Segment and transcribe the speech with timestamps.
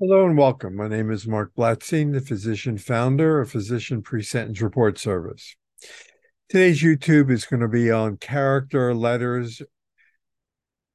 [0.00, 0.74] Hello and welcome.
[0.74, 5.54] My name is Marc Blatstein, the physician founder of Physician Pre-Sentence Report Service.
[6.48, 9.62] Today's YouTube is going to be on character letters,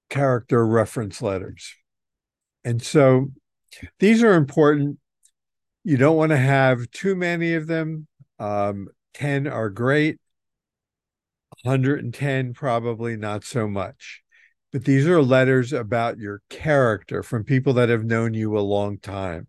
[0.09, 1.75] character reference letters.
[2.65, 3.31] And so
[3.99, 4.99] these are important.
[5.85, 8.05] You don't want to have too many of them.
[8.37, 10.19] Um, 10 are great.
[11.63, 14.23] 110 probably not so much
[14.71, 18.99] but these are letters about your character from people that have known you a long
[18.99, 19.47] time.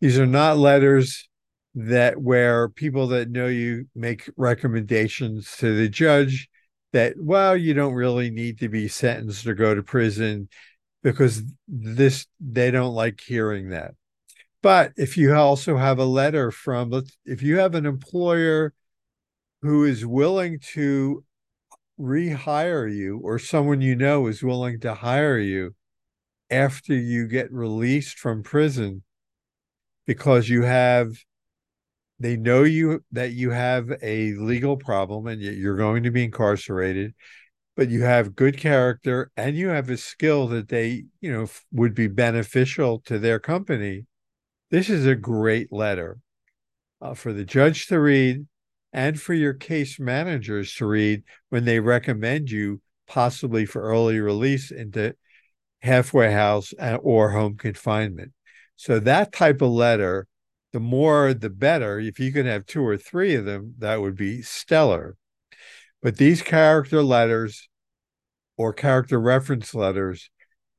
[0.00, 1.28] These are not letters
[1.74, 6.48] that where people that know you make recommendations to the judge
[6.92, 10.48] that well you don't really need to be sentenced or go to prison
[11.02, 13.92] because this they don't like hearing that
[14.62, 18.72] but if you also have a letter from if you have an employer
[19.62, 21.24] who is willing to
[21.98, 25.74] rehire you or someone you know is willing to hire you
[26.50, 29.02] after you get released from prison
[30.06, 31.12] because you have
[32.18, 37.14] they know you that you have a legal problem and you're going to be incarcerated
[37.76, 41.94] but you have good character and you have a skill that they you know would
[41.94, 44.06] be beneficial to their company.
[44.70, 46.18] This is a great letter
[47.00, 48.46] uh, for the judge to read
[48.94, 54.70] and for your case managers to read when they recommend you possibly for early release
[54.70, 55.14] into
[55.82, 58.32] halfway house uh, or home confinement.
[58.76, 60.28] So that type of letter,
[60.72, 61.98] the more the better.
[61.98, 65.16] If you can have two or three of them, that would be stellar.
[66.00, 67.68] But these character letters
[68.56, 70.30] or character reference letters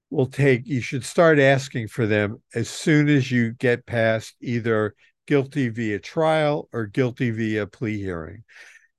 [0.09, 4.95] will take, you should start asking for them as soon as you get past either
[5.25, 8.43] guilty via trial or guilty via plea hearing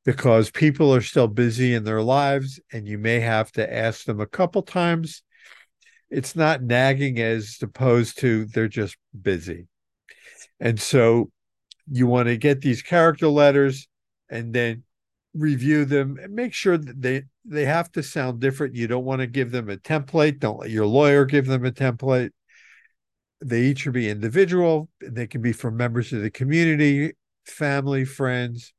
[0.05, 4.21] because people are still busy in their lives and you may have to ask them
[4.21, 5.23] a couple times.
[6.11, 9.67] It's not nagging as opposed to they're just busy.
[10.61, 11.31] And so
[11.91, 13.89] you want to get these character letters
[14.29, 14.85] and then
[15.35, 18.75] review them and make sure that they they have to sound different.
[18.75, 20.41] You don't want to give them a template.
[20.41, 22.31] Don't let your lawyer give them a template
[23.41, 24.89] they each should be individual.
[25.01, 27.13] They can be from members of the community,
[27.45, 28.73] family, friends,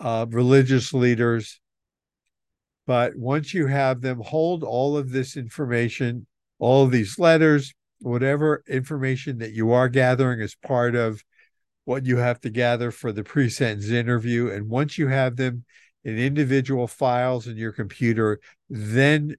[0.00, 1.60] uh, religious leaders.
[2.86, 6.26] But once you have them, hold all of this information,
[6.58, 11.22] all of these letters, whatever information that you are gathering as part of
[11.84, 14.50] what you have to gather for the pre sentence interview.
[14.50, 15.64] And once you have them
[16.04, 19.36] in individual files in your computer, then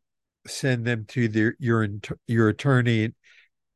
[0.47, 1.87] send them to the, your
[2.27, 3.13] your attorney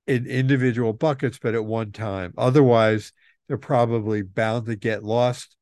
[0.08, 2.34] in individual buckets, but at one time.
[2.38, 3.12] Otherwise,
[3.48, 5.56] they're probably bound to get lost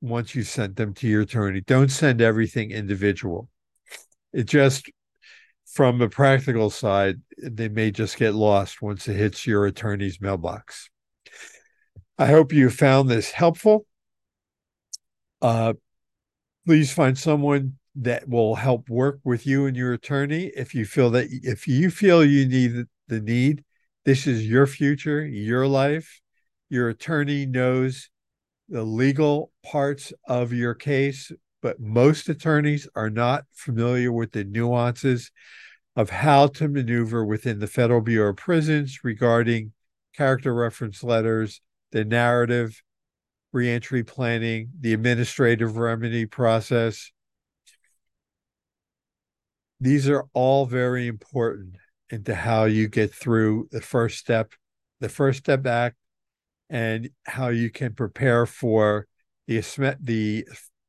[0.00, 1.60] once you sent them to your attorney.
[1.60, 3.48] Don't send everything individual.
[4.32, 4.90] It just,
[5.66, 10.90] from a practical side, they may just get lost once it hits your attorney's mailbox.
[12.18, 13.86] I hope you found this helpful.
[15.40, 15.74] Uh,
[16.66, 21.10] please find someone that will help work with you and your attorney if you feel
[21.10, 23.64] that if you feel you need the need.
[24.06, 26.22] This is your future, your life.
[26.70, 28.08] Your attorney knows
[28.68, 35.30] the legal parts of your case, but most attorneys are not familiar with the nuances
[35.96, 39.72] of how to maneuver within the Federal Bureau of Prisons regarding
[40.16, 41.60] character reference letters,
[41.92, 42.80] the narrative,
[43.52, 47.10] reentry planning, the administrative remedy process.
[49.80, 51.76] These are all very important
[52.10, 54.52] into how you get through the first step,
[55.00, 55.96] the first step act,
[56.68, 59.06] and how you can prepare for
[59.46, 59.60] the
[60.00, 60.46] the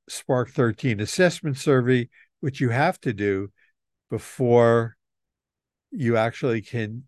[0.10, 2.10] SPARC 13 assessment survey,
[2.42, 3.52] which you have to do
[4.10, 4.98] before
[5.92, 7.04] you actually can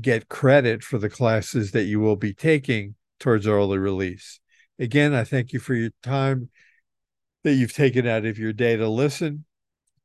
[0.00, 4.40] get credit for the classes that you will be taking towards early release.
[4.78, 6.50] Again, I thank you for your time
[7.44, 9.44] that you've taken out of your day to listen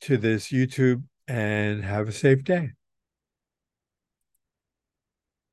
[0.02, 2.72] to this YouTube and have a safe day.